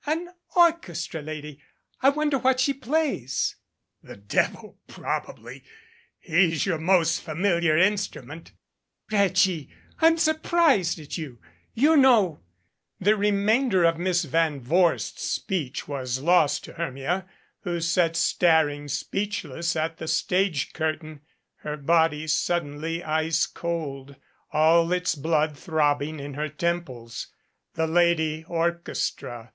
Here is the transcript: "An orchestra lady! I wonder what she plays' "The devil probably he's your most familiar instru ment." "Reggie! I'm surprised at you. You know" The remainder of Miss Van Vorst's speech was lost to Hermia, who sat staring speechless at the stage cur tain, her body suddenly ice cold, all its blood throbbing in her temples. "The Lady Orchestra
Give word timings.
"An 0.07 0.29
orchestra 0.55 1.21
lady! 1.21 1.61
I 2.01 2.09
wonder 2.09 2.39
what 2.39 2.59
she 2.59 2.73
plays' 2.73 3.57
"The 4.01 4.15
devil 4.15 4.79
probably 4.87 5.63
he's 6.17 6.65
your 6.65 6.79
most 6.79 7.21
familiar 7.21 7.75
instru 7.77 8.23
ment." 8.25 8.51
"Reggie! 9.11 9.69
I'm 9.99 10.17
surprised 10.17 10.97
at 10.97 11.19
you. 11.19 11.37
You 11.75 11.97
know" 11.97 12.39
The 12.99 13.15
remainder 13.15 13.83
of 13.83 13.99
Miss 13.99 14.23
Van 14.23 14.59
Vorst's 14.59 15.21
speech 15.21 15.87
was 15.87 16.19
lost 16.19 16.63
to 16.63 16.73
Hermia, 16.73 17.27
who 17.59 17.79
sat 17.79 18.15
staring 18.15 18.87
speechless 18.87 19.75
at 19.75 19.97
the 19.97 20.07
stage 20.07 20.73
cur 20.73 20.95
tain, 20.95 21.21
her 21.57 21.77
body 21.77 22.25
suddenly 22.25 23.03
ice 23.03 23.45
cold, 23.45 24.15
all 24.51 24.91
its 24.91 25.13
blood 25.13 25.55
throbbing 25.55 26.19
in 26.19 26.33
her 26.33 26.49
temples. 26.49 27.27
"The 27.75 27.85
Lady 27.85 28.43
Orchestra 28.47 29.49